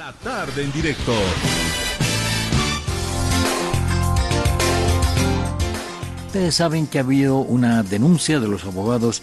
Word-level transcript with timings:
La 0.00 0.14
tarde 0.14 0.62
en 0.62 0.72
directo. 0.72 1.12
Ustedes 6.28 6.54
saben 6.54 6.86
que 6.86 6.96
ha 6.96 7.02
habido 7.02 7.40
una 7.40 7.82
denuncia 7.82 8.40
de 8.40 8.48
los 8.48 8.64
abogados 8.64 9.20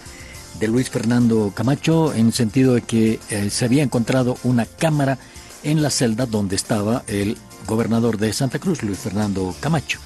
de 0.60 0.68
Luis 0.68 0.92
Fernando 0.92 1.52
Camacho 1.56 2.14
en 2.14 2.32
sentido 2.32 2.76
de 2.76 2.84
que 2.84 3.20
eh, 3.32 3.50
se 3.50 3.66
había 3.66 3.82
encontrado 3.82 4.38
una 4.44 4.68
cámara 4.68 5.18
en 5.64 5.82
la 5.82 5.90
celda 5.90 6.28
donde 6.28 6.56
estaba 6.56 7.04
el 7.08 7.40
gobernador 7.66 8.20
de 8.20 8.32
Santa 8.32 8.60
Cruz, 8.60 8.84
Luis 8.84 9.00
Fernando 9.00 9.56
Camacho. 9.60 9.98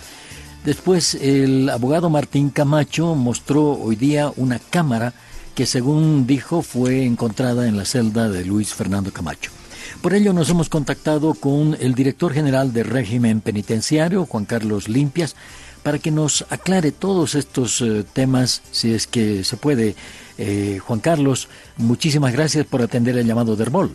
Después 0.63 1.15
el 1.15 1.69
abogado 1.69 2.09
Martín 2.09 2.49
Camacho 2.49 3.13
mostró 3.15 3.73
hoy 3.73 3.97
día 3.97 4.31
una 4.37 4.57
cámara 4.57 5.13
que 5.53 5.65
según 5.65 6.25
dijo 6.25 6.61
fue 6.61 7.03
encontrada 7.03 7.67
en 7.67 7.75
la 7.75 7.83
celda 7.83 8.29
de 8.29 8.45
Luis 8.45 8.73
Fernando 8.73 9.11
Camacho. 9.11 9.51
Por 10.01 10.13
ello 10.13 10.33
nos 10.33 10.49
hemos 10.49 10.69
contactado 10.69 11.33
con 11.33 11.77
el 11.79 11.95
director 11.95 12.33
general 12.33 12.73
del 12.73 12.85
régimen 12.85 13.41
penitenciario, 13.41 14.25
Juan 14.25 14.45
Carlos 14.45 14.89
Limpias, 14.89 15.35
para 15.83 15.99
que 15.99 16.11
nos 16.11 16.45
aclare 16.49 16.91
todos 16.91 17.35
estos 17.35 17.81
eh, 17.81 18.05
temas, 18.13 18.61
si 18.71 18.93
es 18.93 19.07
que 19.07 19.43
se 19.43 19.57
puede. 19.57 19.95
Eh, 20.37 20.79
Juan 20.79 20.99
Carlos, 20.99 21.49
muchísimas 21.77 22.33
gracias 22.33 22.65
por 22.65 22.81
atender 22.81 23.17
el 23.17 23.27
llamado 23.27 23.55
de 23.55 23.63
Herbol. 23.63 23.91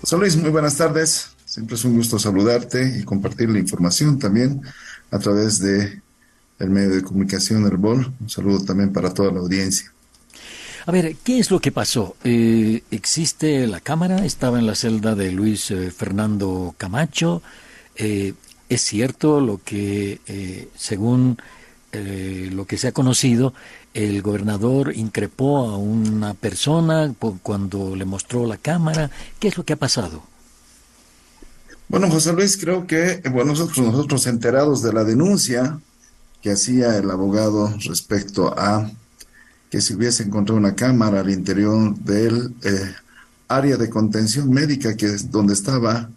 José 0.00 0.16
Luis, 0.16 0.36
muy 0.36 0.50
buenas 0.50 0.76
tardes. 0.76 1.28
Siempre 1.44 1.76
es 1.76 1.84
un 1.84 1.96
gusto 1.96 2.18
saludarte 2.18 2.98
y 2.98 3.04
compartir 3.04 3.50
la 3.50 3.58
información 3.58 4.18
también 4.18 4.62
a 5.10 5.18
través 5.18 5.58
de 5.58 6.00
el 6.58 6.70
medio 6.70 6.90
de 6.90 7.02
comunicación 7.02 7.66
Herbol. 7.66 8.12
Un 8.20 8.28
saludo 8.30 8.64
también 8.64 8.92
para 8.92 9.12
toda 9.12 9.32
la 9.32 9.40
audiencia. 9.40 9.92
A 10.84 10.90
ver, 10.90 11.16
¿qué 11.22 11.38
es 11.38 11.50
lo 11.50 11.60
que 11.60 11.72
pasó? 11.72 12.16
Eh, 12.24 12.82
¿Existe 12.90 13.66
la 13.66 13.80
cámara? 13.80 14.24
¿Estaba 14.24 14.58
en 14.58 14.66
la 14.66 14.74
celda 14.74 15.14
de 15.14 15.30
Luis 15.30 15.72
Fernando 15.96 16.74
Camacho? 16.76 17.42
Es 18.72 18.80
cierto 18.80 19.42
lo 19.42 19.60
que, 19.62 20.18
eh, 20.26 20.70
según 20.74 21.36
eh, 21.92 22.48
lo 22.50 22.64
que 22.64 22.78
se 22.78 22.88
ha 22.88 22.92
conocido, 22.92 23.52
el 23.92 24.22
gobernador 24.22 24.96
increpó 24.96 25.68
a 25.68 25.76
una 25.76 26.32
persona 26.32 27.12
cuando 27.42 27.94
le 27.94 28.06
mostró 28.06 28.46
la 28.46 28.56
cámara. 28.56 29.10
¿Qué 29.38 29.48
es 29.48 29.58
lo 29.58 29.64
que 29.66 29.74
ha 29.74 29.76
pasado? 29.76 30.22
Bueno, 31.88 32.08
José 32.08 32.32
Luis, 32.32 32.56
creo 32.56 32.86
que 32.86 33.20
bueno, 33.30 33.50
nosotros, 33.50 33.86
nosotros 33.86 34.26
enterados 34.26 34.82
de 34.82 34.94
la 34.94 35.04
denuncia 35.04 35.78
que 36.40 36.52
hacía 36.52 36.96
el 36.96 37.10
abogado 37.10 37.76
respecto 37.84 38.58
a 38.58 38.90
que 39.72 39.80
se 39.80 39.94
hubiese 39.94 40.22
encontrado 40.22 40.58
una 40.58 40.74
cámara 40.74 41.20
al 41.20 41.30
interior 41.30 41.94
del 41.94 42.54
eh, 42.62 42.94
área 43.48 43.78
de 43.78 43.88
contención 43.88 44.50
médica 44.50 44.94
que 44.98 45.06
es 45.06 45.30
donde 45.30 45.54
estaba 45.54 46.10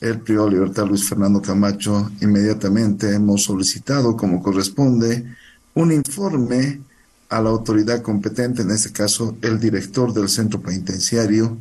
el 0.00 0.20
privado 0.20 0.48
de 0.48 0.54
libertad 0.54 0.86
Luis 0.86 1.06
Fernando 1.06 1.42
Camacho, 1.42 2.10
inmediatamente 2.22 3.14
hemos 3.14 3.44
solicitado, 3.44 4.16
como 4.16 4.42
corresponde, 4.42 5.26
un 5.74 5.92
informe 5.92 6.80
a 7.28 7.42
la 7.42 7.50
autoridad 7.50 8.00
competente, 8.00 8.62
en 8.62 8.70
este 8.70 8.92
caso 8.92 9.36
el 9.42 9.60
director 9.60 10.14
del 10.14 10.30
centro 10.30 10.62
penitenciario, 10.62 11.58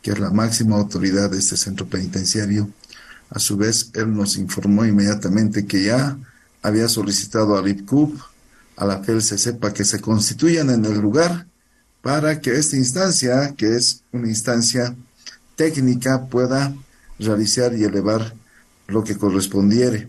que 0.00 0.12
es 0.12 0.20
la 0.20 0.30
máxima 0.30 0.76
autoridad 0.76 1.30
de 1.30 1.38
este 1.38 1.56
centro 1.56 1.86
penitenciario. 1.86 2.70
A 3.30 3.40
su 3.40 3.56
vez, 3.56 3.90
él 3.94 4.14
nos 4.14 4.36
informó 4.36 4.84
inmediatamente 4.84 5.66
que 5.66 5.82
ya 5.82 6.16
había 6.62 6.88
solicitado 6.88 7.58
al 7.58 7.66
IPCUP, 7.66 8.20
a 8.76 8.84
la 8.84 9.02
sepa 9.20 9.72
que 9.72 9.84
se 9.84 10.00
constituyan 10.00 10.70
en 10.70 10.84
el 10.84 10.98
lugar 10.98 11.46
para 12.02 12.40
que 12.40 12.56
esta 12.56 12.76
instancia, 12.76 13.54
que 13.56 13.76
es 13.76 14.02
una 14.12 14.28
instancia 14.28 14.94
técnica, 15.56 16.26
pueda 16.26 16.74
realizar 17.18 17.74
y 17.74 17.84
elevar 17.84 18.34
lo 18.86 19.02
que 19.02 19.16
correspondiere. 19.16 20.08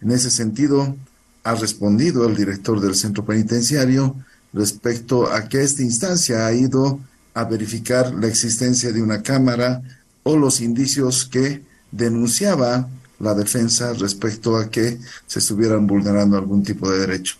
En 0.00 0.12
ese 0.12 0.30
sentido, 0.30 0.96
ha 1.42 1.54
respondido 1.54 2.26
el 2.26 2.36
director 2.36 2.80
del 2.80 2.94
centro 2.94 3.24
penitenciario 3.24 4.16
respecto 4.52 5.30
a 5.30 5.48
que 5.48 5.62
esta 5.62 5.82
instancia 5.82 6.46
ha 6.46 6.52
ido 6.52 7.00
a 7.34 7.44
verificar 7.44 8.14
la 8.14 8.28
existencia 8.28 8.92
de 8.92 9.02
una 9.02 9.22
cámara 9.22 9.82
o 10.22 10.36
los 10.36 10.60
indicios 10.60 11.26
que 11.26 11.62
denunciaba 11.90 12.88
la 13.18 13.34
defensa 13.34 13.92
respecto 13.92 14.56
a 14.56 14.70
que 14.70 14.98
se 15.26 15.38
estuvieran 15.40 15.86
vulnerando 15.86 16.38
algún 16.38 16.62
tipo 16.62 16.90
de 16.90 17.00
derecho. 17.00 17.36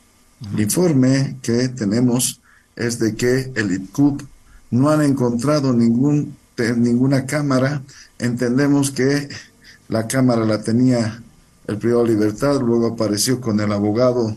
El 0.53 0.61
informe 0.61 1.37
que 1.43 1.69
tenemos 1.69 2.41
es 2.77 2.99
de 2.99 3.15
que 3.15 3.53
el 3.55 3.73
IPCUP 3.73 4.23
no 4.71 4.91
han 4.91 5.03
encontrado 5.03 5.73
ninguna 5.73 7.27
cámara. 7.27 7.83
Entendemos 8.19 8.91
que 8.91 9.29
la 9.89 10.07
Cámara 10.07 10.45
la 10.45 10.63
tenía 10.63 11.23
el 11.67 11.79
privado 11.79 12.07
Libertad, 12.07 12.61
luego 12.61 12.89
apareció 12.89 13.41
con 13.41 13.61
el 13.61 13.73
abogado 13.73 14.35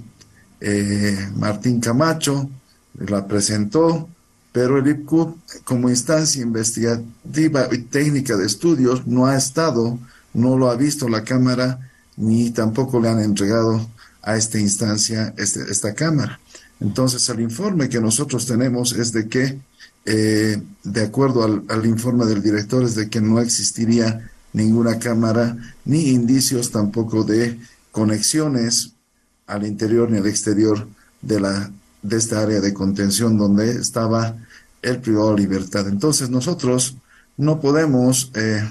eh, 0.60 1.30
Martín 1.36 1.80
Camacho, 1.80 2.50
la 3.00 3.28
presentó, 3.28 4.10
pero 4.52 4.78
el 4.78 4.88
IPCUP 4.88 5.38
como 5.64 5.90
instancia 5.90 6.42
investigativa 6.42 7.68
y 7.72 7.80
técnica 7.80 8.36
de 8.38 8.46
estudios 8.46 9.06
no 9.08 9.26
ha 9.26 9.36
estado, 9.36 10.00
no 10.34 10.58
lo 10.58 10.70
ha 10.70 10.76
visto 10.76 11.08
la 11.08 11.24
Cámara, 11.24 11.80
ni 12.16 12.52
tampoco 12.52 13.00
le 13.00 13.10
han 13.10 13.22
entregado 13.22 13.88
a 14.28 14.36
esta 14.36 14.60
instancia 14.60 15.34
este, 15.38 15.62
esta 15.72 15.94
Cámara. 15.94 16.40
Entonces 16.82 17.28
el 17.30 17.40
informe 17.40 17.88
que 17.88 18.02
nosotros 18.02 18.46
tenemos 18.46 18.92
es 18.92 19.14
de 19.14 19.30
que 19.30 19.58
eh, 20.06 20.62
de 20.84 21.02
acuerdo 21.02 21.44
al, 21.44 21.86
informe 21.86 22.26
del 22.26 22.42
director, 22.42 22.84
es 22.84 22.96
de 22.96 23.10
que 23.10 23.20
no 23.20 23.40
existiría 23.40 24.30
ninguna 24.54 25.00
cámara 25.00 25.58
ni 25.86 26.10
indicios 26.10 26.72
tampoco 26.72 27.24
de 27.24 27.60
conexiones 27.92 28.94
al 29.48 29.66
interior 29.66 30.10
ni 30.10 30.18
al 30.18 30.28
exterior 30.28 30.88
de, 31.22 31.40
la, 31.40 31.72
de 32.02 32.18
esta 32.18 32.42
área 32.42 32.62
de 32.62 32.74
contención 32.74 33.38
donde 33.38 33.72
estaba 33.72 34.38
el 34.82 35.00
privado 35.00 35.36
de 35.36 35.42
libertad. 35.42 35.88
Entonces 35.88 36.30
nosotros 36.30 36.96
no 37.36 37.60
podemos 37.60 38.32
eh, 38.34 38.64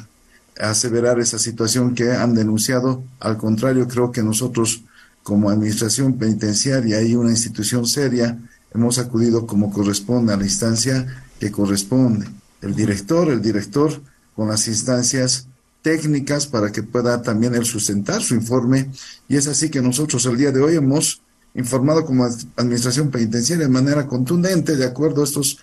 aseverar 0.59 1.19
esa 1.21 1.39
situación 1.39 1.95
que 1.95 2.13
han 2.13 2.35
denunciado. 2.35 3.05
Al 3.21 3.37
contrario, 3.37 3.89
creo 3.89 4.11
que 4.11 4.23
nosotros 4.23 4.85
como 5.27 5.51
administración 5.51 6.19
penitenciaria 6.19 7.03
y 7.03 7.17
una 7.17 7.31
institución 7.31 7.85
seria 7.85 8.39
hemos 8.73 8.97
acudido 8.99 9.45
como 9.45 9.73
corresponde 9.73 10.33
a 10.33 10.37
la 10.37 10.45
instancia 10.45 11.05
que 11.41 11.51
corresponde. 11.51 12.29
El 12.63 12.77
director, 12.77 13.29
el 13.29 13.43
director 13.43 14.01
con 14.37 14.47
las 14.47 14.69
instancias 14.69 15.49
técnicas 15.83 16.47
para 16.47 16.71
que 16.71 16.85
pueda 16.85 17.23
también 17.23 17.57
él 17.57 17.65
sustentar 17.65 18.23
su 18.23 18.37
informe. 18.37 18.89
Y 19.29 19.35
es 19.35 19.49
así 19.49 19.69
que 19.69 19.83
nosotros 19.83 20.25
el 20.27 20.37
día 20.37 20.53
de 20.53 20.61
hoy 20.61 20.77
hemos 20.77 21.21
informado 21.57 22.07
como 22.07 22.29
administración 22.55 23.11
penitenciaria 23.11 23.67
de 23.67 23.73
manera 23.73 24.07
contundente, 24.07 24.77
de 24.77 24.87
acuerdo 24.87 25.23
a 25.23 25.25
estos 25.25 25.59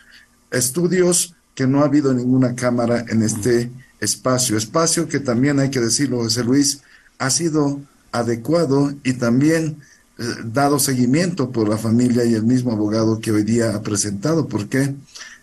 estudios, 0.52 1.36
que 1.56 1.68
no 1.68 1.84
ha 1.84 1.86
habido 1.86 2.14
ninguna 2.14 2.54
cámara 2.54 3.06
en 3.08 3.24
este 3.24 3.72
espacio. 4.02 4.58
Espacio 4.58 5.08
que 5.08 5.22
también 5.22 5.62
hay 5.62 5.70
que 5.70 5.80
decirlo, 5.80 6.18
José 6.18 6.44
Luis, 6.44 6.82
ha 7.18 7.30
sido 7.30 7.80
adecuado 8.14 8.94
y 9.04 9.14
también 9.14 9.78
eh, 10.18 10.24
dado 10.46 10.80
seguimiento 10.80 11.50
por 11.50 11.68
la 11.68 11.78
familia 11.78 12.24
y 12.24 12.36
el 12.36 12.44
mismo 12.44 12.72
abogado 12.72 13.20
que 13.20 13.32
hoy 13.32 13.44
día 13.44 13.76
ha 13.76 13.82
presentado, 13.82 14.48
porque 14.48 14.96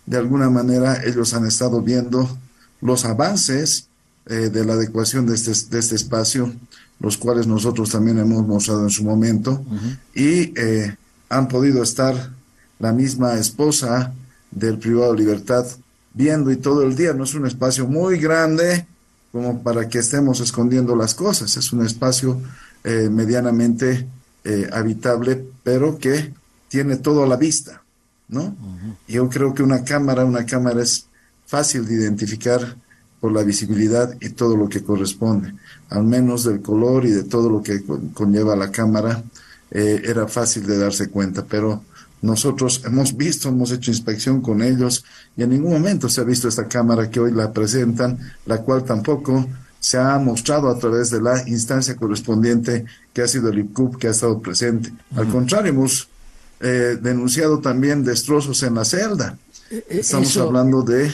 de 0.07 0.17
alguna 0.17 0.49
manera 0.49 1.03
ellos 1.05 1.35
han 1.35 1.45
estado 1.45 1.83
viendo 1.83 2.39
los 2.81 3.05
avances 3.05 3.89
eh, 4.27 4.49
de 4.49 4.65
la 4.65 4.75
adecuación 4.75 5.27
de 5.27 5.35
este, 5.35 5.53
de 5.71 5.79
este 5.81 5.97
espacio, 5.97 6.53
los 7.01 7.19
cuales 7.19 7.47
nosotros 7.47 7.91
también 7.91 8.19
hemos 8.19 8.47
mostrado 8.47 8.85
en 8.85 8.91
su 8.91 9.03
momento, 9.03 9.65
y 10.15 10.53
eh, 10.59 10.97
han 11.29 11.49
podido 11.49 11.83
estar 11.83 12.31
la 12.79 12.93
misma 12.93 13.35
esposa 13.35 14.13
del 14.51 14.79
privado 14.79 15.13
de 15.13 15.19
libertad 15.19 15.67
viendo 16.15 16.51
y 16.51 16.57
todo 16.57 16.83
el 16.83 16.95
día. 16.95 17.13
No 17.13 17.25
es 17.25 17.35
un 17.35 17.47
espacio 17.47 17.87
muy 17.87 18.19
grande 18.19 18.87
como 19.33 19.63
para 19.63 19.89
que 19.89 19.99
estemos 19.99 20.41
escondiendo 20.41 20.97
las 20.97 21.15
cosas, 21.15 21.57
es 21.57 21.73
un 21.73 21.87
espacio 21.87 22.41
eh, 22.85 23.09
medianamente 23.11 24.07
habitable, 24.73 25.45
pero 25.63 25.99
que 25.99 26.33
tiene 26.69 26.97
todo 26.97 27.23
a 27.23 27.27
la 27.27 27.37
vista. 27.37 27.83
¿no? 28.29 28.57
Yo 29.07 29.29
creo 29.29 29.53
que 29.53 29.63
una 29.63 29.85
cámara, 29.85 30.25
una 30.25 30.47
cámara 30.47 30.83
es 30.83 31.07
fácil 31.47 31.87
de 31.87 31.95
identificar 31.95 32.77
por 33.21 33.33
la 33.33 33.43
visibilidad 33.43 34.17
y 34.21 34.31
todo 34.31 34.57
lo 34.57 34.69
que 34.69 34.83
corresponde, 34.83 35.53
al 35.91 36.05
menos 36.05 36.45
del 36.45 36.63
color 36.63 37.05
y 37.05 37.11
de 37.11 37.25
todo 37.25 37.51
lo 37.51 37.63
que 37.63 37.85
conlleva 38.15 38.57
la 38.57 38.71
cámara, 38.71 39.23
eh, 39.71 40.03
era 40.05 40.27
fácil 40.27 40.67
de 40.67 40.79
darse 40.79 41.11
cuenta, 41.11 41.45
pero 41.45 41.85
nosotros 42.23 42.83
hemos 42.85 43.17
visto, 43.17 43.49
hemos 43.49 43.73
hecho 43.73 43.91
inspección 43.91 44.41
con 44.41 44.63
ellos 44.63 45.05
y 45.37 45.43
en 45.43 45.51
ningún 45.51 45.73
momento 45.73 46.09
se 46.09 46.21
ha 46.21 46.25
visto 46.25 46.49
esta 46.49 46.67
cámara 46.67 47.11
que 47.11 47.21
hoy 47.21 47.33
la 47.33 47.53
presentan, 47.53 48.19
la 48.47 48.59
cual 48.59 48.85
tampoco 48.85 49.47
se 49.81 49.99
ha 49.99 50.19
mostrado 50.19 50.69
a 50.69 50.79
través 50.79 51.11
de 51.11 51.21
la 51.21 51.49
instancia 51.49 51.97
correspondiente 51.97 52.85
que 53.13 53.23
ha 53.23 53.29
sido 53.29 53.49
el 53.49 53.59
IPCUP 53.59 53.97
que 53.97 54.09
ha 54.09 54.11
estado 54.11 54.41
presente. 54.41 54.93
Al 55.17 55.27
contrario, 55.29 55.71
hemos 55.71 56.09
eh, 56.61 56.99
denunciado 57.01 57.59
también 57.59 58.05
destrozos 58.05 58.63
en 58.63 58.75
la 58.75 58.85
celda. 58.85 59.39
E, 59.71 59.85
e, 59.89 60.01
Estamos 60.01 60.37
hablando 60.37 60.83
de 60.83 61.11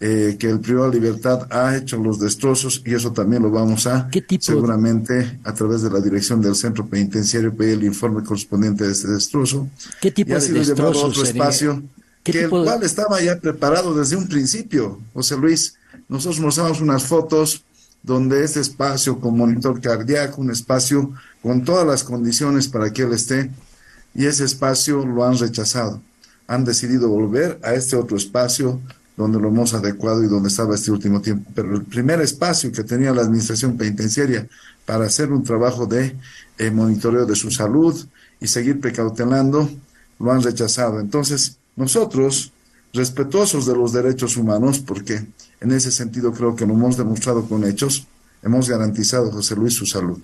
eh, 0.00 0.36
que 0.38 0.48
el 0.48 0.60
privado 0.60 0.90
de 0.90 1.00
libertad 1.00 1.46
ha 1.50 1.76
hecho 1.76 1.96
los 1.96 2.20
destrozos 2.20 2.82
y 2.84 2.94
eso 2.94 3.12
también 3.12 3.42
lo 3.42 3.50
vamos 3.50 3.86
a 3.86 4.08
seguramente 4.40 5.40
a 5.44 5.52
través 5.52 5.82
de 5.82 5.90
la 5.90 6.00
dirección 6.00 6.40
del 6.40 6.54
centro 6.54 6.86
penitenciario 6.86 7.54
pedir 7.54 7.74
el 7.74 7.84
informe 7.84 8.22
correspondiente 8.22 8.84
de 8.84 8.92
ese 8.92 9.08
destrozo. 9.08 9.68
¿Qué 10.00 10.10
tipo 10.10 10.30
y 10.30 10.34
ha 10.34 10.40
sido 10.40 10.62
llevado 10.62 11.00
a 11.00 11.06
otro 11.06 11.22
espacio 11.24 11.82
que 12.22 12.44
el 12.44 12.50
cual 12.50 12.82
estaba 12.82 13.20
ya 13.20 13.38
preparado 13.38 13.94
desde 13.94 14.16
un 14.16 14.26
principio. 14.26 14.98
José 15.12 15.36
Luis, 15.36 15.74
nosotros 16.08 16.40
mostramos 16.40 16.80
unas 16.80 17.04
fotos 17.04 17.62
donde 18.04 18.44
este 18.44 18.60
espacio 18.60 19.18
con 19.18 19.36
monitor 19.36 19.80
cardíaco, 19.80 20.40
un 20.40 20.50
espacio 20.50 21.12
con 21.42 21.64
todas 21.64 21.86
las 21.86 22.04
condiciones 22.04 22.68
para 22.68 22.92
que 22.92 23.02
él 23.02 23.12
esté, 23.12 23.50
y 24.14 24.26
ese 24.26 24.44
espacio 24.44 25.04
lo 25.04 25.24
han 25.24 25.38
rechazado. 25.38 26.00
Han 26.46 26.64
decidido 26.64 27.08
volver 27.08 27.58
a 27.62 27.72
este 27.74 27.96
otro 27.96 28.16
espacio 28.16 28.80
donde 29.16 29.40
lo 29.40 29.48
hemos 29.48 29.72
adecuado 29.74 30.22
y 30.22 30.28
donde 30.28 30.48
estaba 30.48 30.74
este 30.74 30.90
último 30.90 31.20
tiempo. 31.20 31.50
Pero 31.54 31.74
el 31.74 31.82
primer 31.82 32.20
espacio 32.20 32.70
que 32.70 32.84
tenía 32.84 33.12
la 33.12 33.22
administración 33.22 33.76
penitenciaria 33.76 34.46
para 34.84 35.06
hacer 35.06 35.32
un 35.32 35.42
trabajo 35.42 35.86
de 35.86 36.14
eh, 36.58 36.70
monitoreo 36.70 37.24
de 37.24 37.34
su 37.34 37.50
salud 37.50 38.06
y 38.40 38.46
seguir 38.48 38.80
precautelando, 38.80 39.70
lo 40.18 40.30
han 40.30 40.42
rechazado. 40.42 41.00
Entonces, 41.00 41.56
nosotros, 41.76 42.52
respetuosos 42.94 43.66
de 43.66 43.74
los 43.74 43.92
derechos 43.92 44.36
humanos, 44.36 44.78
porque 44.78 45.26
en 45.60 45.72
ese 45.72 45.90
sentido 45.90 46.32
creo 46.32 46.56
que 46.56 46.64
lo 46.64 46.74
hemos 46.74 46.96
demostrado 46.96 47.44
con 47.46 47.64
hechos, 47.64 48.06
hemos 48.42 48.68
garantizado, 48.68 49.30
José 49.30 49.56
Luis, 49.56 49.74
su 49.74 49.84
salud. 49.84 50.18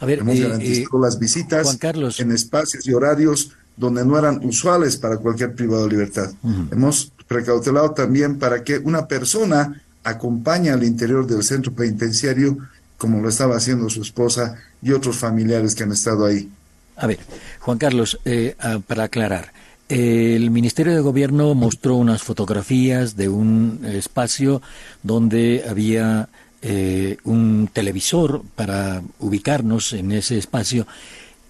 A 0.00 0.06
ver, 0.06 0.18
hemos 0.18 0.36
eh, 0.36 0.42
garantizado 0.42 1.00
las 1.00 1.18
visitas 1.18 1.78
en 2.18 2.32
espacios 2.32 2.86
y 2.86 2.92
horarios 2.92 3.52
donde 3.76 4.04
no 4.04 4.18
eran 4.18 4.44
usuales 4.44 4.96
para 4.96 5.16
cualquier 5.16 5.54
privado 5.54 5.84
de 5.84 5.90
libertad. 5.90 6.32
Hemos 6.70 7.12
precautelado 7.26 7.92
también 7.92 8.38
para 8.38 8.62
que 8.62 8.78
una 8.78 9.08
persona 9.08 9.82
acompañe 10.04 10.70
al 10.70 10.84
interior 10.84 11.26
del 11.26 11.42
centro 11.42 11.72
penitenciario, 11.72 12.58
como 12.98 13.20
lo 13.20 13.28
estaba 13.28 13.56
haciendo 13.56 13.88
su 13.90 14.02
esposa 14.02 14.56
y 14.82 14.92
otros 14.92 15.16
familiares 15.16 15.74
que 15.74 15.82
han 15.82 15.92
estado 15.92 16.26
ahí. 16.26 16.48
A 16.96 17.06
ver, 17.06 17.18
Juan 17.60 17.78
Carlos, 17.78 18.20
eh, 18.24 18.54
ah, 18.60 18.78
para 18.86 19.04
aclarar, 19.04 19.52
el 19.88 20.50
Ministerio 20.50 20.94
de 20.94 21.00
Gobierno 21.00 21.54
mostró 21.54 21.96
unas 21.96 22.22
fotografías 22.22 23.16
de 23.16 23.28
un 23.28 23.80
espacio 23.84 24.62
donde 25.02 25.64
había 25.68 26.28
eh, 26.62 27.18
un 27.24 27.68
televisor 27.70 28.42
para 28.56 29.02
ubicarnos 29.18 29.92
en 29.92 30.12
ese 30.12 30.38
espacio. 30.38 30.86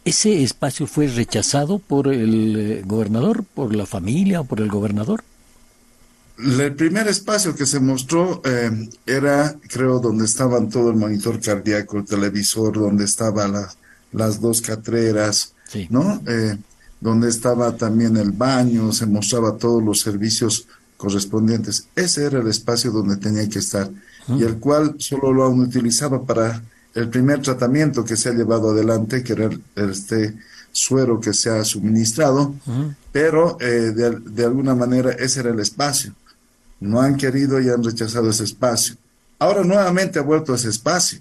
¿Ese 0.05 0.43
espacio 0.43 0.87
fue 0.87 1.07
rechazado 1.07 1.79
por 1.79 2.09
el 2.09 2.57
eh, 2.57 2.83
gobernador, 2.85 3.45
por 3.45 3.75
la 3.75 3.87
familia 3.87 4.41
o 4.41 4.45
por 4.45 4.61
el 4.61 4.69
gobernador? 4.69 5.23
El 6.37 6.75
primer 6.75 7.07
espacio 7.07 7.55
que 7.55 7.65
se 7.65 7.79
mostró 7.79 8.43
eh, 8.45 8.89
era, 9.07 9.55
creo, 9.69 10.01
donde 10.01 10.25
estaban 10.25 10.69
todo 10.69 10.91
el 10.91 10.97
monitor 10.97 11.41
cardíaco, 11.41 11.99
el 11.99 12.05
televisor, 12.05 12.75
donde 12.75 13.05
estaban 13.05 13.55
las 14.11 14.41
dos 14.41 14.61
catreras, 14.61 15.55
¿no? 15.91 16.21
Donde 17.05 17.29
estaba 17.29 17.77
también 17.77 18.17
el 18.17 18.33
baño, 18.33 18.91
se 18.91 19.05
mostraba 19.05 19.59
todos 19.59 19.83
los 19.83 20.01
servicios 20.01 20.67
correspondientes. 20.97 21.87
Ese 21.95 22.25
era 22.25 22.41
el 22.41 22.49
espacio 22.49 22.91
donde 22.93 23.19
tenía 23.19 23.47
que 23.47 23.59
estar 23.59 23.91
y 24.27 24.43
el 24.43 24.57
cual 24.57 24.95
solo 24.97 25.31
lo 25.31 25.47
han 25.47 25.61
utilizado 25.61 26.23
para 26.23 26.63
el 26.95 27.11
primer 27.11 27.43
tratamiento 27.43 28.07
que 28.07 28.17
se 28.17 28.31
ha 28.31 28.33
llevado 28.33 28.71
adelante, 28.71 29.23
que 29.23 29.35
era 29.35 29.51
este 29.77 30.35
suero 30.73 31.21
que 31.21 31.35
se 31.35 31.51
ha 31.51 31.63
suministrado, 31.63 32.55
pero 33.13 33.59
eh, 33.61 33.93
de, 33.95 34.19
de, 34.21 34.45
alguna 34.47 34.75
manera 34.75 35.11
ese 35.11 35.41
era 35.41 35.51
el 35.51 35.61
espacio. 35.61 36.15
No 36.81 37.03
han 37.03 37.19
querido 37.19 37.61
y 37.61 37.69
han 37.69 37.85
rechazado 37.85 38.31
ese 38.31 38.45
espacio. 38.45 38.97
Ahora 39.39 39.63
nuevamente 39.63 40.19
ha 40.19 40.23
vuelto 40.23 40.55
ese 40.55 40.71
espacio. 40.71 41.21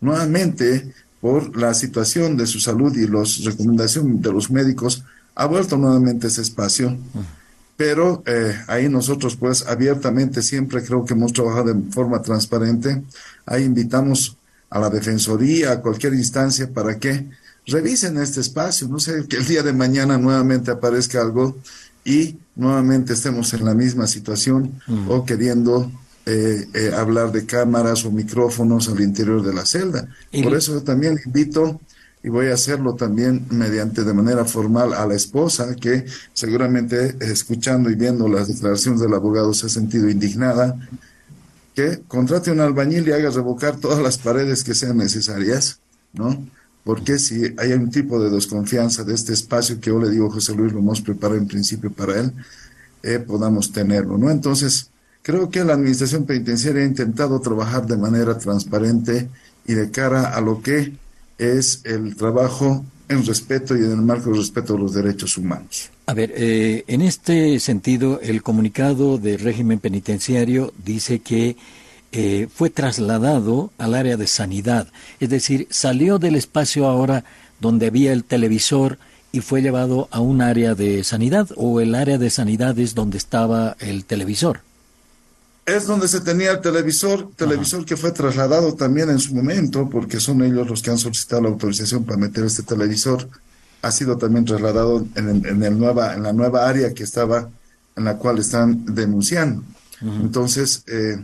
Nuevamente, 0.00 0.92
por 1.20 1.56
la 1.56 1.72
situación 1.72 2.36
de 2.36 2.48
su 2.48 2.58
salud 2.58 2.96
y 2.96 3.06
las 3.06 3.44
recomendaciones 3.44 4.20
de 4.20 4.32
los 4.32 4.50
médicos, 4.50 5.04
ha 5.40 5.46
vuelto 5.46 5.78
nuevamente 5.78 6.26
ese 6.26 6.42
espacio, 6.42 6.94
pero 7.74 8.22
eh, 8.26 8.54
ahí 8.66 8.90
nosotros 8.90 9.36
pues 9.36 9.66
abiertamente 9.66 10.42
siempre 10.42 10.84
creo 10.84 11.06
que 11.06 11.14
hemos 11.14 11.32
trabajado 11.32 11.72
de 11.72 11.92
forma 11.92 12.20
transparente, 12.20 13.02
ahí 13.46 13.64
invitamos 13.64 14.36
a 14.68 14.78
la 14.78 14.90
Defensoría, 14.90 15.72
a 15.72 15.80
cualquier 15.80 16.12
instancia 16.12 16.70
para 16.70 16.98
que 16.98 17.26
revisen 17.66 18.18
este 18.18 18.40
espacio, 18.40 18.86
no 18.88 19.00
sé, 19.00 19.26
que 19.26 19.38
el 19.38 19.46
día 19.46 19.62
de 19.62 19.72
mañana 19.72 20.18
nuevamente 20.18 20.70
aparezca 20.70 21.22
algo 21.22 21.56
y 22.04 22.36
nuevamente 22.54 23.14
estemos 23.14 23.54
en 23.54 23.64
la 23.64 23.72
misma 23.72 24.06
situación 24.06 24.78
o 25.08 25.24
queriendo 25.24 25.90
eh, 26.26 26.66
eh, 26.74 26.92
hablar 26.94 27.32
de 27.32 27.46
cámaras 27.46 28.04
o 28.04 28.10
micrófonos 28.10 28.90
al 28.90 29.00
interior 29.00 29.42
de 29.42 29.54
la 29.54 29.64
celda. 29.64 30.06
Por 30.42 30.54
eso 30.54 30.82
también 30.82 31.18
invito 31.24 31.80
y 32.22 32.28
voy 32.28 32.48
a 32.48 32.54
hacerlo 32.54 32.94
también 32.94 33.46
mediante 33.50 34.04
de 34.04 34.12
manera 34.12 34.44
formal 34.44 34.92
a 34.92 35.06
la 35.06 35.14
esposa 35.14 35.74
que 35.74 36.04
seguramente 36.34 37.16
escuchando 37.20 37.90
y 37.90 37.94
viendo 37.94 38.28
las 38.28 38.48
declaraciones 38.48 39.00
del 39.00 39.14
abogado 39.14 39.54
se 39.54 39.66
ha 39.66 39.68
sentido 39.70 40.08
indignada, 40.08 40.76
que 41.74 42.02
contrate 42.06 42.50
un 42.50 42.60
albañil 42.60 43.08
y 43.08 43.12
haga 43.12 43.30
revocar 43.30 43.76
todas 43.76 44.00
las 44.00 44.18
paredes 44.18 44.64
que 44.64 44.74
sean 44.74 44.98
necesarias, 44.98 45.80
¿no? 46.12 46.46
Porque 46.84 47.18
si 47.18 47.54
hay 47.56 47.72
un 47.72 47.90
tipo 47.90 48.22
de 48.22 48.30
desconfianza 48.30 49.04
de 49.04 49.14
este 49.14 49.32
espacio 49.32 49.80
que 49.80 49.90
yo 49.90 49.98
le 49.98 50.10
digo, 50.10 50.30
José 50.30 50.54
Luis, 50.54 50.72
lo 50.72 50.80
hemos 50.80 51.00
preparado 51.00 51.38
en 51.38 51.46
principio 51.46 51.90
para 51.90 52.20
él, 52.20 52.32
eh, 53.02 53.18
podamos 53.18 53.72
tenerlo, 53.72 54.18
¿no? 54.18 54.30
Entonces, 54.30 54.90
creo 55.22 55.48
que 55.48 55.64
la 55.64 55.74
administración 55.74 56.26
penitenciaria 56.26 56.82
ha 56.82 56.86
intentado 56.86 57.40
trabajar 57.40 57.86
de 57.86 57.96
manera 57.96 58.36
transparente 58.36 59.28
y 59.66 59.74
de 59.74 59.90
cara 59.90 60.34
a 60.34 60.40
lo 60.40 60.60
que 60.60 60.92
es 61.40 61.80
el 61.84 62.14
trabajo 62.16 62.84
en 63.08 63.26
respeto 63.26 63.76
y 63.76 63.80
en 63.80 63.90
el 63.90 64.02
marco 64.02 64.30
del 64.30 64.38
respeto 64.38 64.74
a 64.74 64.78
los 64.78 64.94
derechos 64.94 65.36
humanos. 65.36 65.90
A 66.06 66.14
ver, 66.14 66.32
eh, 66.36 66.84
en 66.86 67.02
este 67.02 67.58
sentido, 67.58 68.20
el 68.22 68.42
comunicado 68.42 69.18
del 69.18 69.40
régimen 69.40 69.80
penitenciario 69.80 70.72
dice 70.84 71.18
que 71.18 71.56
eh, 72.12 72.46
fue 72.52 72.70
trasladado 72.70 73.72
al 73.78 73.94
área 73.94 74.16
de 74.16 74.26
sanidad, 74.26 74.88
es 75.18 75.28
decir, 75.28 75.66
salió 75.70 76.18
del 76.18 76.36
espacio 76.36 76.86
ahora 76.86 77.24
donde 77.60 77.86
había 77.86 78.12
el 78.12 78.24
televisor 78.24 78.98
y 79.32 79.40
fue 79.40 79.62
llevado 79.62 80.08
a 80.10 80.20
un 80.20 80.42
área 80.42 80.74
de 80.74 81.04
sanidad 81.04 81.48
o 81.56 81.80
el 81.80 81.94
área 81.94 82.18
de 82.18 82.30
sanidad 82.30 82.78
es 82.78 82.94
donde 82.94 83.18
estaba 83.18 83.76
el 83.78 84.04
televisor 84.04 84.60
es 85.66 85.86
donde 85.86 86.08
se 86.08 86.20
tenía 86.20 86.52
el 86.52 86.60
televisor, 86.60 87.30
televisor 87.36 87.84
que 87.84 87.96
fue 87.96 88.12
trasladado 88.12 88.74
también 88.74 89.10
en 89.10 89.18
su 89.18 89.34
momento, 89.34 89.88
porque 89.88 90.20
son 90.20 90.42
ellos 90.42 90.68
los 90.68 90.82
que 90.82 90.90
han 90.90 90.98
solicitado 90.98 91.42
la 91.42 91.48
autorización 91.48 92.04
para 92.04 92.18
meter 92.18 92.44
este 92.44 92.62
televisor, 92.62 93.28
ha 93.82 93.90
sido 93.90 94.18
también 94.18 94.44
trasladado 94.44 95.06
en, 95.14 95.62
el 95.62 95.78
nueva, 95.78 96.14
en 96.14 96.22
la 96.22 96.32
nueva 96.32 96.68
área 96.68 96.92
que 96.92 97.04
estaba, 97.04 97.48
en 97.96 98.04
la 98.04 98.16
cual 98.16 98.38
están 98.38 98.84
denunciando. 98.94 99.62
Entonces, 100.02 100.82
eh, 100.86 101.22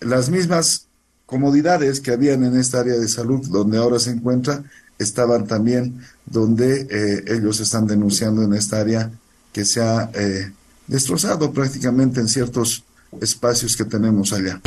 las 0.00 0.30
mismas 0.30 0.86
comodidades 1.26 2.00
que 2.00 2.12
habían 2.12 2.44
en 2.44 2.56
esta 2.56 2.80
área 2.80 2.94
de 2.94 3.08
salud 3.08 3.46
donde 3.48 3.78
ahora 3.78 3.98
se 3.98 4.10
encuentra, 4.10 4.62
estaban 4.98 5.46
también 5.46 6.00
donde 6.24 6.86
eh, 6.90 7.24
ellos 7.28 7.60
están 7.60 7.86
denunciando 7.86 8.42
en 8.42 8.54
esta 8.54 8.80
área 8.80 9.10
que 9.52 9.64
se 9.64 9.82
ha 9.82 10.10
eh, 10.14 10.52
destrozado 10.86 11.52
prácticamente 11.52 12.20
en 12.20 12.28
ciertos 12.28 12.84
espacios 13.20 13.76
que 13.76 13.84
tenemos 13.84 14.32
allá. 14.32 14.60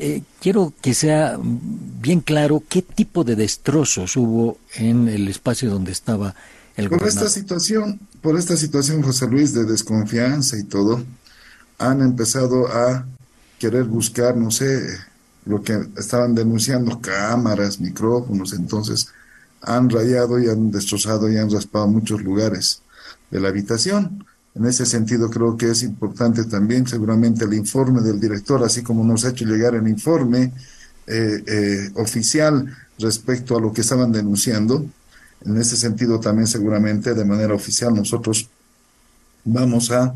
Eh, 0.00 0.22
quiero 0.40 0.72
que 0.80 0.94
sea 0.94 1.38
bien 1.42 2.20
claro 2.20 2.62
qué 2.68 2.82
tipo 2.82 3.24
de 3.24 3.34
destrozos 3.34 4.16
hubo 4.16 4.58
en 4.76 5.08
el 5.08 5.26
espacio 5.26 5.70
donde 5.70 5.90
estaba 5.90 6.36
el 6.76 6.88
por 6.88 7.08
esta 7.08 7.28
situación 7.28 7.98
por 8.22 8.38
esta 8.38 8.56
situación 8.56 9.02
José 9.02 9.26
Luis 9.26 9.52
de 9.54 9.64
desconfianza 9.64 10.56
y 10.56 10.62
todo 10.62 11.02
han 11.78 12.00
empezado 12.02 12.68
a 12.68 13.06
querer 13.58 13.84
buscar 13.84 14.36
no 14.36 14.52
sé 14.52 14.86
lo 15.46 15.62
que 15.62 15.76
estaban 15.96 16.32
denunciando 16.32 17.00
cámaras 17.00 17.80
micrófonos 17.80 18.52
entonces 18.52 19.08
han 19.62 19.90
rayado 19.90 20.38
y 20.38 20.48
han 20.48 20.70
destrozado 20.70 21.28
y 21.28 21.38
han 21.38 21.50
raspado 21.50 21.88
muchos 21.88 22.22
lugares 22.22 22.82
de 23.32 23.40
la 23.40 23.48
habitación 23.48 24.24
en 24.54 24.66
ese 24.66 24.86
sentido, 24.86 25.30
creo 25.30 25.56
que 25.56 25.70
es 25.70 25.82
importante 25.82 26.44
también 26.44 26.86
seguramente 26.86 27.44
el 27.44 27.54
informe 27.54 28.00
del 28.00 28.18
director, 28.18 28.62
así 28.64 28.82
como 28.82 29.04
nos 29.04 29.24
ha 29.24 29.30
hecho 29.30 29.44
llegar 29.44 29.74
el 29.74 29.86
informe 29.86 30.52
eh, 31.06 31.44
eh, 31.46 31.90
oficial 31.94 32.66
respecto 32.98 33.56
a 33.56 33.60
lo 33.60 33.72
que 33.72 33.82
estaban 33.82 34.10
denunciando. 34.10 34.84
En 35.44 35.56
ese 35.56 35.76
sentido, 35.76 36.18
también 36.18 36.48
seguramente 36.48 37.14
de 37.14 37.24
manera 37.24 37.54
oficial 37.54 37.94
nosotros 37.94 38.48
vamos 39.44 39.90
a 39.92 40.14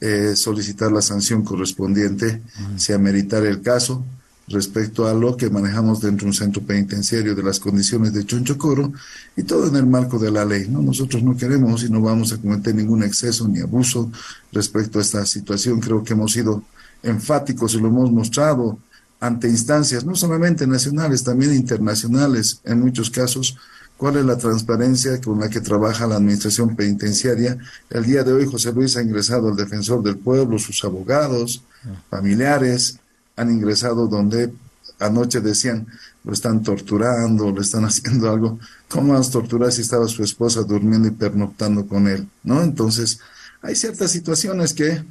eh, 0.00 0.34
solicitar 0.34 0.90
la 0.90 1.02
sanción 1.02 1.44
correspondiente, 1.44 2.40
si 2.76 2.92
ameritar 2.92 3.44
el 3.44 3.60
caso 3.60 4.04
respecto 4.52 5.06
a 5.08 5.14
lo 5.14 5.36
que 5.36 5.50
manejamos 5.50 6.00
dentro 6.00 6.26
de 6.26 6.30
un 6.30 6.34
centro 6.34 6.62
penitenciario 6.62 7.34
de 7.34 7.42
las 7.42 7.58
condiciones 7.58 8.12
de 8.12 8.24
Chonchocoro 8.24 8.92
y 9.36 9.42
todo 9.42 9.66
en 9.66 9.76
el 9.76 9.86
marco 9.86 10.18
de 10.18 10.30
la 10.30 10.44
ley. 10.44 10.68
¿no? 10.68 10.82
Nosotros 10.82 11.22
no 11.22 11.36
queremos 11.36 11.82
y 11.82 11.90
no 11.90 12.00
vamos 12.00 12.32
a 12.32 12.36
cometer 12.36 12.74
ningún 12.74 13.02
exceso 13.02 13.48
ni 13.48 13.60
abuso 13.60 14.10
respecto 14.52 14.98
a 14.98 15.02
esta 15.02 15.26
situación. 15.26 15.80
Creo 15.80 16.04
que 16.04 16.12
hemos 16.12 16.32
sido 16.32 16.62
enfáticos 17.02 17.74
y 17.74 17.80
lo 17.80 17.88
hemos 17.88 18.12
mostrado 18.12 18.78
ante 19.18 19.48
instancias, 19.48 20.04
no 20.04 20.14
solamente 20.14 20.66
nacionales, 20.66 21.22
también 21.22 21.54
internacionales, 21.54 22.60
en 22.64 22.80
muchos 22.80 23.08
casos, 23.08 23.56
cuál 23.96 24.16
es 24.16 24.24
la 24.24 24.36
transparencia 24.36 25.20
con 25.20 25.38
la 25.38 25.48
que 25.48 25.60
trabaja 25.60 26.08
la 26.08 26.16
administración 26.16 26.74
penitenciaria. 26.74 27.56
El 27.88 28.04
día 28.04 28.24
de 28.24 28.32
hoy 28.32 28.46
José 28.46 28.72
Luis 28.72 28.96
ha 28.96 29.02
ingresado 29.02 29.48
al 29.48 29.56
defensor 29.56 30.02
del 30.02 30.16
pueblo, 30.16 30.58
sus 30.58 30.84
abogados, 30.84 31.62
familiares, 32.10 32.98
han 33.36 33.50
ingresado 33.50 34.06
donde 34.06 34.52
anoche 34.98 35.40
decían, 35.40 35.86
lo 36.24 36.32
están 36.32 36.62
torturando, 36.62 37.50
le 37.50 37.60
están 37.60 37.84
haciendo 37.86 38.30
algo. 38.30 38.58
¿Cómo 38.88 39.14
vas 39.14 39.28
a 39.28 39.32
torturar 39.32 39.72
si 39.72 39.82
estaba 39.82 40.06
su 40.08 40.22
esposa 40.22 40.62
durmiendo 40.62 41.08
y 41.08 41.12
pernoctando 41.12 41.86
con 41.86 42.08
él? 42.08 42.28
¿No? 42.42 42.62
Entonces, 42.62 43.20
hay 43.60 43.74
ciertas 43.76 44.10
situaciones 44.10 44.72
que 44.72 45.02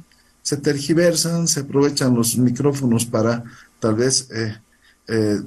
se 0.42 0.56
tergiversan, 0.56 1.46
se 1.46 1.60
aprovechan 1.60 2.14
los 2.14 2.36
micrófonos 2.36 3.06
para 3.06 3.44
tal 3.78 3.94
vez 3.94 4.28
eh, 4.30 4.56
eh, 5.08 5.40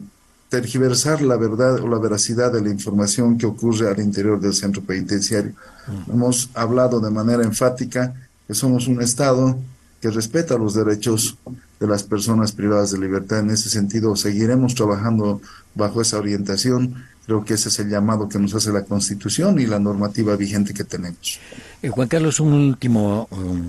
tergiversar 0.49 1.21
la 1.21 1.35
verdad 1.35 1.81
o 1.81 1.87
la 1.87 1.99
veracidad 1.99 2.51
de 2.51 2.61
la 2.61 2.69
información 2.69 3.37
que 3.37 3.45
ocurre 3.45 3.89
al 3.89 3.99
interior 3.99 4.39
del 4.39 4.53
centro 4.53 4.81
penitenciario. 4.81 5.53
Mm. 5.87 6.11
Hemos 6.11 6.49
hablado 6.53 6.99
de 6.99 7.11
manera 7.11 7.43
enfática 7.43 8.13
que 8.47 8.53
somos 8.53 8.87
un 8.87 9.01
Estado 9.01 9.57
que 9.99 10.09
respeta 10.11 10.57
los 10.57 10.75
derechos 10.75 11.37
de 11.79 11.87
las 11.87 12.03
personas 12.03 12.51
privadas 12.51 12.91
de 12.91 12.99
libertad. 12.99 13.39
En 13.39 13.49
ese 13.49 13.69
sentido, 13.69 14.15
seguiremos 14.15 14.75
trabajando 14.75 15.41
bajo 15.73 16.01
esa 16.01 16.17
orientación. 16.17 17.05
Creo 17.25 17.43
que 17.43 17.55
ese 17.55 17.69
es 17.69 17.79
el 17.79 17.89
llamado 17.89 18.29
que 18.29 18.39
nos 18.39 18.53
hace 18.53 18.71
la 18.71 18.83
Constitución 18.83 19.59
y 19.59 19.65
la 19.65 19.79
normativa 19.79 20.35
vigente 20.35 20.73
que 20.73 20.83
tenemos. 20.83 21.39
Eh, 21.81 21.89
Juan 21.89 22.07
Carlos, 22.07 22.39
un 22.39 22.53
último 22.53 23.27
um, 23.31 23.63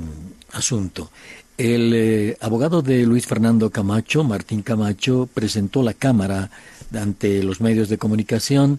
asunto. 0.52 1.10
El 1.56 1.92
eh, 1.94 2.36
abogado 2.40 2.82
de 2.82 3.06
Luis 3.06 3.26
Fernando 3.26 3.70
Camacho, 3.70 4.24
Martín 4.24 4.62
Camacho, 4.62 5.28
presentó 5.32 5.82
la 5.82 5.94
Cámara 5.94 6.50
ante 6.92 7.42
los 7.42 7.60
medios 7.60 7.88
de 7.88 7.98
comunicación 7.98 8.78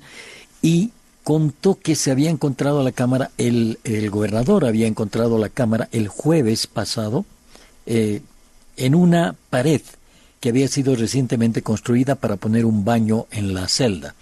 y 0.61 0.91
contó 1.23 1.77
que 1.77 1.95
se 1.95 2.11
había 2.11 2.29
encontrado 2.29 2.83
la 2.83 2.91
Cámara, 2.91 3.31
el, 3.37 3.79
el 3.83 4.09
gobernador 4.09 4.63
había 4.63 4.87
encontrado 4.87 5.37
la 5.37 5.49
Cámara 5.49 5.89
el 5.91 6.07
jueves 6.07 6.67
pasado 6.67 7.25
eh, 7.85 8.21
en 8.77 8.95
una 8.95 9.35
pared 9.49 9.81
que 10.39 10.49
había 10.49 10.67
sido 10.67 10.95
recientemente 10.95 11.61
construida 11.61 12.15
para 12.15 12.37
poner 12.37 12.65
un 12.65 12.85
baño 12.85 13.25
en 13.31 13.53
la 13.53 13.67
celda. 13.67 14.15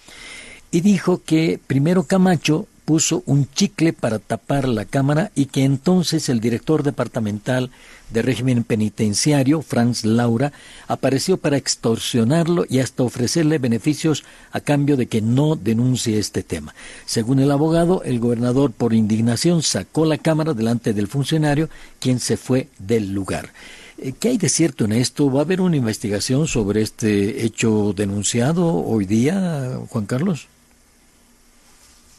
Y 0.71 0.81
dijo 0.81 1.21
que 1.23 1.59
primero 1.67 2.03
Camacho 2.03 2.67
puso 2.85 3.23
un 3.25 3.49
chicle 3.51 3.93
para 3.93 4.19
tapar 4.19 4.67
la 4.67 4.85
cámara 4.85 5.31
y 5.35 5.47
que 5.47 5.63
entonces 5.63 6.29
el 6.29 6.39
director 6.39 6.83
departamental 6.83 7.71
de 8.13 8.21
régimen 8.21 8.63
penitenciario, 8.63 9.63
Franz 9.63 10.05
Laura, 10.05 10.53
apareció 10.87 11.37
para 11.37 11.57
extorsionarlo 11.57 12.65
y 12.69 12.79
hasta 12.79 13.03
ofrecerle 13.03 13.57
beneficios 13.57 14.23
a 14.51 14.59
cambio 14.59 14.97
de 14.97 15.07
que 15.07 15.21
no 15.21 15.55
denuncie 15.55 16.19
este 16.19 16.43
tema. 16.43 16.75
Según 17.05 17.39
el 17.39 17.51
abogado, 17.51 18.03
el 18.03 18.19
gobernador 18.19 18.71
por 18.71 18.93
indignación 18.93 19.63
sacó 19.63 20.05
la 20.05 20.19
cámara 20.19 20.53
delante 20.53 20.93
del 20.93 21.07
funcionario, 21.07 21.69
quien 21.99 22.19
se 22.19 22.37
fue 22.37 22.69
del 22.77 23.11
lugar. 23.11 23.49
Eh, 23.97 24.13
¿Qué 24.19 24.29
hay 24.29 24.37
de 24.37 24.49
cierto 24.49 24.85
en 24.85 24.91
esto? 24.91 25.31
¿Va 25.31 25.39
a 25.39 25.43
haber 25.43 25.61
una 25.61 25.77
investigación 25.77 26.47
sobre 26.47 26.81
este 26.81 27.45
hecho 27.45 27.93
denunciado 27.95 28.65
hoy 28.65 29.05
día, 29.05 29.79
Juan 29.89 30.05
Carlos? 30.05 30.47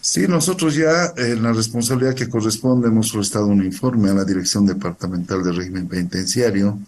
Sí, 0.00 0.26
nosotros 0.28 0.76
ya 0.76 1.12
en 1.16 1.42
la 1.42 1.52
responsabilidad 1.52 2.14
que 2.14 2.28
corresponde 2.28 2.88
hemos 2.88 3.09
solicitado 3.09 3.47
un 3.47 3.64
informe 3.64 4.11
a 4.11 4.14
la 4.14 4.25
Dirección 4.25 4.64
Departamental 4.64 5.42
de 5.42 5.52
Régimen 5.52 5.88
Penitenciario 5.88 6.78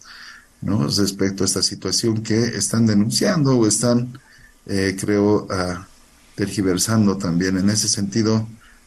¿no? 0.60 0.86
respecto 0.86 1.42
a 1.42 1.46
esta 1.46 1.62
situación 1.62 2.22
que 2.22 2.38
están 2.38 2.86
denunciando 2.86 3.58
o 3.58 3.66
están, 3.66 4.20
eh, 4.66 4.96
creo, 4.98 5.48
tergiversando 6.36 7.18
también. 7.18 7.58
En 7.58 7.68
ese 7.68 7.88
sentido, 7.88 8.46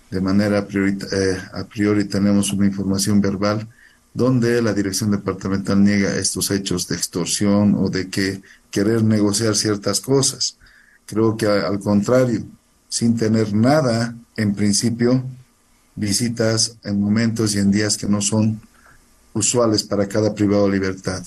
de 0.10 0.22
manera 0.22 0.66
eh, 0.70 1.38
a 1.54 1.64
priori 1.66 2.06
tenemos 2.06 2.54
una 2.54 2.66
información 2.66 3.20
verbal 3.20 3.68
donde 4.14 4.62
la 4.62 4.74
Dirección 4.74 5.12
Departamental 5.12 5.84
niega 5.84 6.16
estos 6.16 6.52
hechos 6.52 6.88
de 6.88 6.96
extorsión 6.96 7.76
o 7.76 7.90
de 7.90 8.10
que 8.10 8.42
querer 8.70 9.04
negociar 9.04 9.56
ciertas 9.56 10.02
cosas. 10.02 10.58
Creo 11.06 11.38
que 11.38 11.48
al 11.48 11.80
contrario, 11.80 12.44
sin 12.90 13.16
tener 13.16 13.54
nada, 13.54 14.16
en 14.36 14.54
principio, 14.54 15.24
visitas 15.96 16.78
en 16.84 17.00
momentos 17.00 17.56
y 17.56 17.60
en 17.60 17.72
días 17.72 17.98
que 17.98 18.08
no 18.08 18.22
son 18.22 18.62
usuales 19.34 19.84
para 19.84 20.08
cada 20.08 20.34
privado 20.36 20.66
de 20.66 20.74
libertad. 20.74 21.24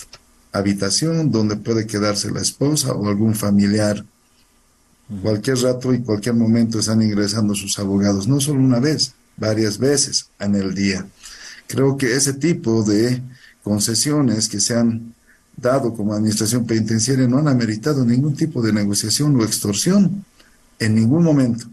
Habitación 0.53 1.31
donde 1.31 1.57
puede 1.57 1.87
quedarse 1.87 2.31
la 2.31 2.41
esposa 2.41 2.93
o 2.93 3.09
algún 3.09 3.35
familiar. 3.35 4.05
Cualquier 5.23 5.59
rato 5.59 5.93
y 5.93 6.03
cualquier 6.03 6.35
momento 6.35 6.79
están 6.79 7.03
ingresando 7.03 7.55
sus 7.55 7.79
abogados, 7.79 8.27
no 8.29 8.41
solo 8.41 8.61
una 8.61 8.81
vez, 8.81 9.15
varias 9.37 9.79
veces 9.79 10.29
en 10.39 10.55
el 10.55 10.75
día. 10.75 11.07
Creo 11.67 11.97
que 11.97 12.15
ese 12.15 12.35
tipo 12.35 12.83
de 12.83 13.23
concesiones 13.63 14.49
que 14.49 14.61
se 14.61 14.75
han 14.75 15.15
dado 15.57 15.95
como 15.95 16.15
administración 16.15 16.67
penitenciaria 16.67 17.27
no 17.27 17.39
han 17.39 17.49
ameritado 17.49 18.05
ningún 18.05 18.35
tipo 18.35 18.61
de 18.61 18.73
negociación 18.73 19.37
o 19.37 19.45
extorsión 19.45 20.25
en 20.79 20.95
ningún 20.95 21.23
momento 21.23 21.67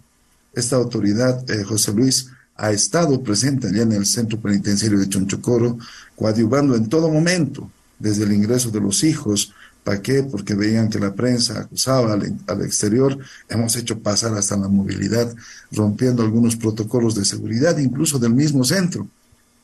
esta 0.53 0.75
autoridad, 0.75 1.49
eh, 1.49 1.63
José 1.63 1.93
Luis, 1.93 2.29
ha 2.55 2.71
estado 2.71 3.23
presente 3.23 3.67
allá 3.67 3.83
en 3.83 3.93
el 3.93 4.05
centro 4.05 4.39
penitenciario 4.39 4.99
de 4.99 5.09
Chonchocoro, 5.09 5.77
coadyuvando 6.15 6.75
en 6.75 6.89
todo 6.89 7.09
momento, 7.09 7.71
desde 7.97 8.23
el 8.23 8.33
ingreso 8.33 8.69
de 8.69 8.81
los 8.81 9.03
hijos. 9.03 9.53
¿Para 9.83 10.01
qué? 10.01 10.23
Porque 10.23 10.53
veían 10.53 10.89
que 10.89 10.99
la 10.99 11.13
prensa 11.13 11.61
acusaba 11.61 12.13
al, 12.13 12.37
al, 12.45 12.61
exterior. 12.61 13.17
Hemos 13.49 13.75
hecho 13.77 13.99
pasar 13.99 14.33
hasta 14.35 14.57
la 14.57 14.67
movilidad, 14.67 15.33
rompiendo 15.71 16.21
algunos 16.21 16.55
protocolos 16.55 17.15
de 17.15 17.25
seguridad, 17.25 17.77
incluso 17.77 18.19
del 18.19 18.33
mismo 18.33 18.63
centro. 18.63 19.07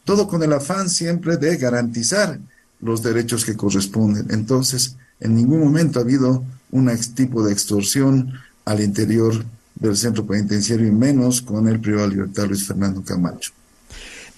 Todo 0.08 0.26
con 0.26 0.42
el 0.42 0.54
afán 0.54 0.90
siempre 0.90 1.36
de 1.36 1.58
garantizar 1.58 2.40
los 2.80 3.04
derechos 3.04 3.44
que 3.44 3.58
corresponden. 3.58 4.28
Entonces, 4.30 4.96
en 5.20 5.36
ningún 5.36 5.60
momento 5.60 6.00
ha 6.00 6.04
habido 6.04 6.46
un 6.72 6.90
tipo 7.14 7.44
de 7.46 7.52
extorsión 7.52 8.32
al 8.64 8.80
interior 8.80 9.44
del 9.76 9.98
centro 9.98 10.26
penitenciario 10.26 10.88
y 10.88 10.92
menos 10.92 11.42
con 11.42 11.68
el 11.68 11.82
privado 11.82 12.08
libertad 12.08 12.46
Luis 12.46 12.66
Fernando 12.66 13.04
Camacho. 13.04 13.52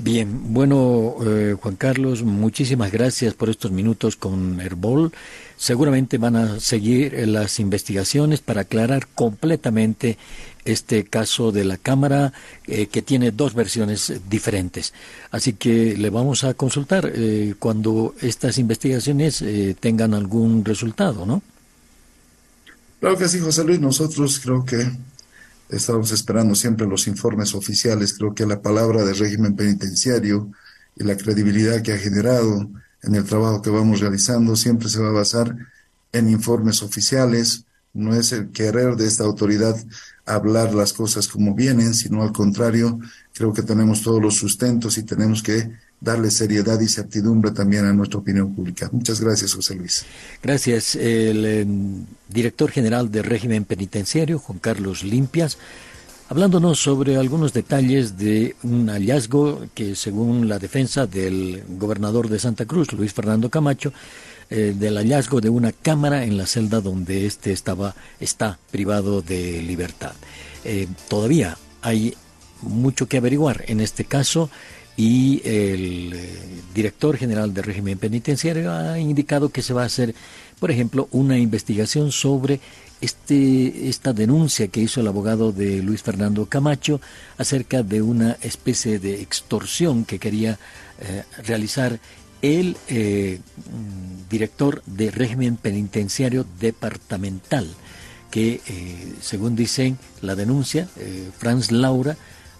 Bien, 0.01 0.53
bueno, 0.53 1.17
eh, 1.25 1.57
Juan 1.61 1.75
Carlos, 1.75 2.23
muchísimas 2.23 2.89
gracias 2.89 3.33
por 3.33 3.49
estos 3.49 3.71
minutos 3.71 4.15
con 4.15 4.61
Herbol. 4.61 5.11
Seguramente 5.57 6.17
van 6.17 6.37
a 6.37 6.61
seguir 6.61 7.13
eh, 7.13 7.27
las 7.27 7.59
investigaciones 7.59 8.39
para 8.39 8.61
aclarar 8.61 9.07
completamente 9.13 10.17
este 10.63 11.03
caso 11.03 11.51
de 11.51 11.65
la 11.65 11.75
Cámara, 11.75 12.31
eh, 12.65 12.87
que 12.87 13.01
tiene 13.01 13.31
dos 13.31 13.53
versiones 13.53 14.13
diferentes. 14.29 14.93
Así 15.31 15.51
que 15.51 15.97
le 15.97 16.09
vamos 16.09 16.45
a 16.45 16.53
consultar 16.53 17.11
cuando 17.59 18.15
estas 18.21 18.57
investigaciones 18.57 19.43
tengan 19.81 20.13
algún 20.13 20.63
resultado, 20.63 21.25
¿no? 21.25 21.41
Claro 23.01 23.17
que 23.17 23.27
sí, 23.27 23.39
José 23.39 23.65
Luis. 23.65 23.81
Nosotros 23.81 24.39
creo 24.39 24.63
que 24.63 24.89
Estamos 25.69 26.11
esperando 26.11 26.55
siempre 26.55 26.87
los 26.87 27.07
informes 27.07 27.53
oficiales. 27.53 28.15
Creo 28.15 28.33
que 28.33 28.47
la 28.47 28.61
palabra 28.61 29.05
del 29.05 29.17
régimen 29.17 29.55
penitenciario 29.55 30.51
y 30.95 31.03
la 31.03 31.15
credibilidad 31.15 31.83
que 31.83 31.93
ha 31.93 31.97
generado 31.97 32.69
en 33.03 33.15
el 33.15 33.23
trabajo 33.23 33.61
que 33.61 33.69
vamos 33.69 33.99
realizando 33.99 34.55
siempre 34.55 34.89
se 34.89 34.99
va 34.99 35.09
a 35.09 35.13
basar 35.13 35.55
en 36.11 36.27
informes 36.27 36.81
oficiales. 36.81 37.65
No 37.93 38.15
es 38.15 38.31
el 38.31 38.49
querer 38.49 38.95
de 38.95 39.05
esta 39.05 39.23
autoridad 39.23 39.75
hablar 40.25 40.73
las 40.73 40.91
cosas 40.91 41.27
como 41.27 41.53
vienen, 41.53 41.93
sino 41.93 42.23
al 42.23 42.31
contrario, 42.31 42.99
creo 43.33 43.53
que 43.53 43.63
tenemos 43.63 44.01
todos 44.01 44.21
los 44.21 44.35
sustentos 44.35 44.97
y 44.97 45.03
tenemos 45.03 45.43
que 45.43 45.71
darle 46.01 46.31
seriedad 46.31 46.79
y 46.79 46.87
certidumbre 46.87 47.51
también 47.51 47.85
a 47.85 47.93
nuestra 47.93 48.19
opinión 48.19 48.53
pública. 48.53 48.89
Muchas 48.91 49.19
gracias, 49.19 49.53
José 49.53 49.75
Luis. 49.75 50.05
Gracias. 50.41 50.95
El 50.95 51.45
em, 51.45 52.05
director 52.27 52.71
general 52.71 53.11
del 53.11 53.23
régimen 53.23 53.65
penitenciario, 53.65 54.39
Juan 54.39 54.59
Carlos 54.59 55.03
Limpias, 55.03 55.57
hablándonos 56.29 56.79
sobre 56.79 57.17
algunos 57.17 57.53
detalles 57.53 58.17
de 58.17 58.55
un 58.63 58.87
hallazgo 58.87 59.65
que, 59.73 59.95
según 59.95 60.47
la 60.47 60.59
defensa 60.59 61.05
del 61.05 61.63
gobernador 61.67 62.29
de 62.29 62.39
Santa 62.39 62.65
Cruz, 62.65 62.93
Luis 62.93 63.13
Fernando 63.13 63.49
Camacho, 63.49 63.91
eh, 64.51 64.73
del 64.75 64.95
hallazgo 64.95 65.41
de 65.41 65.49
una 65.49 65.71
cámara 65.71 66.23
en 66.23 66.37
la 66.37 66.47
celda 66.47 66.81
donde 66.81 67.25
éste 67.25 67.51
estaba, 67.51 67.93
está 68.19 68.57
privado 68.71 69.21
de 69.21 69.61
libertad. 69.61 70.13
Eh, 70.63 70.87
todavía 71.07 71.57
hay 71.81 72.15
mucho 72.61 73.07
que 73.07 73.17
averiguar 73.17 73.63
en 73.67 73.79
este 73.79 74.05
caso 74.05 74.49
y 74.99 75.41
el 75.45 76.11
eh, 76.13 76.39
director 76.75 77.15
general 77.15 77.53
del 77.53 77.63
régimen 77.63 77.97
penitenciario 77.97 78.69
ha 78.69 78.99
indicado 78.99 79.47
que 79.47 79.61
se 79.61 79.73
va 79.73 79.83
a 79.83 79.85
hacer, 79.85 80.13
por 80.59 80.71
ejemplo, 80.71 81.07
una 81.11 81.37
investigación 81.37 82.11
sobre 82.11 82.59
este, 82.99 83.87
esta 83.87 84.11
denuncia 84.11 84.67
que 84.67 84.81
hizo 84.81 84.99
el 84.99 85.07
abogado 85.07 85.53
de 85.53 85.81
Luis 85.81 86.03
Fernando 86.03 86.47
Camacho 86.47 86.99
acerca 87.37 87.81
de 87.81 88.01
una 88.01 88.35
especie 88.41 88.99
de 88.99 89.21
extorsión 89.21 90.03
que 90.03 90.19
quería 90.19 90.59
eh, 90.99 91.23
realizar 91.45 91.97
el 92.41 92.75
eh, 92.89 93.39
mm, 93.55 94.29
director 94.29 94.83
de 94.85 95.11
régimen 95.11 95.55
penitenciario 95.55 96.45
departamental, 96.59 97.69
que 98.31 98.59
eh, 98.67 99.13
según 99.21 99.55
dicen 99.55 99.97
la 100.21 100.35
denuncia, 100.35 100.89
Franz 101.37 101.71
Laura 101.71 102.17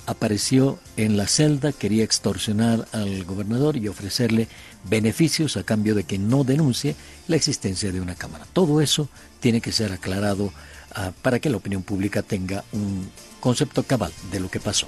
apareció 0.10 0.80
en 0.98 1.18
la 1.18 1.28
celda, 1.28 1.72
quería 1.72 2.04
extorsionar 2.04 2.88
al 2.94 3.24
gobernador 3.26 3.78
y 3.78 3.88
ofrecerle 3.88 4.48
beneficios 4.90 5.56
a 5.56 5.64
cambio 5.64 5.94
de 5.94 6.04
que 6.04 6.18
no 6.18 6.44
denuncie 6.44 6.96
la 7.28 7.36
existencia 7.36 7.92
de 7.92 8.02
una 8.02 8.16
cámara. 8.16 8.48
Todo 8.52 8.82
eso 8.82 9.08
tiene 9.40 9.62
que 9.62 9.72
ser 9.72 9.92
aclarado 9.92 10.52
ah, 10.96 11.12
para 11.22 11.40
que 11.40 11.52
la 11.52 11.58
opinión 11.58 11.84
pública 11.84 12.24
tenga 12.24 12.64
un 12.72 13.08
concepto 13.40 13.84
cabal 13.84 14.12
de 14.32 14.40
lo 14.40 14.50
que 14.50 14.60
pasó. 14.60 14.88